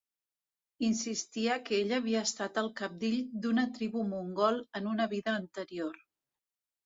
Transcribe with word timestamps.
Insistia 0.85 1.57
que 1.65 1.75
ell 1.81 1.91
havia 1.97 2.23
estat 2.29 2.55
el 2.61 2.69
cabdill 2.79 3.19
d'una 3.43 3.65
tribu 3.77 4.03
mongol 4.15 4.57
en 4.79 4.89
una 4.95 5.07
vida 5.13 5.37
anterior. 5.43 6.01